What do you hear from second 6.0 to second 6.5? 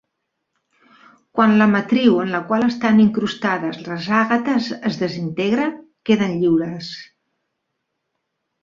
queden